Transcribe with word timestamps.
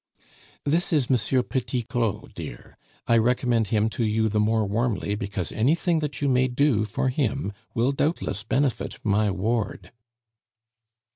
"This 0.65 0.91
is 0.91 1.11
M. 1.11 1.43
Petit 1.43 1.83
Claud, 1.83 2.33
dear; 2.33 2.75
I 3.07 3.19
recommend 3.19 3.67
him 3.67 3.87
to 3.89 4.03
you 4.03 4.29
the 4.29 4.39
more 4.39 4.65
warmly 4.65 5.13
because 5.13 5.51
anything 5.51 5.99
that 5.99 6.23
you 6.23 6.27
may 6.27 6.47
do 6.47 6.85
for 6.85 7.09
him 7.09 7.53
will 7.75 7.91
doubtless 7.91 8.41
benefit 8.41 8.97
my 9.03 9.29
ward." 9.29 9.91